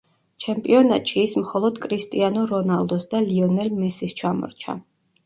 [0.43, 4.77] ჩემპიონატში ის მხოლოდ კრისტიანო რონალდოს და ლიონელ მესის ჩამორჩა.